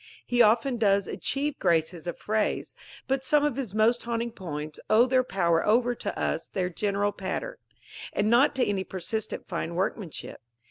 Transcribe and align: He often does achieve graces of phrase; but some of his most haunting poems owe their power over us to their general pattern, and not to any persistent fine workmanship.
He 0.25 0.41
often 0.41 0.77
does 0.77 1.07
achieve 1.07 1.59
graces 1.59 2.07
of 2.07 2.17
phrase; 2.17 2.73
but 3.07 3.23
some 3.23 3.45
of 3.45 3.55
his 3.55 3.75
most 3.75 4.01
haunting 4.01 4.31
poems 4.31 4.79
owe 4.89 5.05
their 5.05 5.23
power 5.23 5.63
over 5.63 5.95
us 6.17 6.47
to 6.47 6.53
their 6.55 6.71
general 6.71 7.11
pattern, 7.11 7.57
and 8.11 8.27
not 8.27 8.55
to 8.55 8.65
any 8.65 8.83
persistent 8.83 9.47
fine 9.47 9.75
workmanship. 9.75 10.41